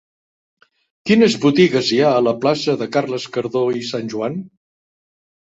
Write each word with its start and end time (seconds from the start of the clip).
Quines 1.09 1.35
botigues 1.43 1.91
hi 1.91 1.99
ha 2.05 2.13
a 2.15 2.23
la 2.29 2.33
plaça 2.47 2.75
de 2.81 2.89
Carles 2.97 3.29
Cardó 3.37 3.63
i 3.83 3.87
Sanjoan? 3.93 4.43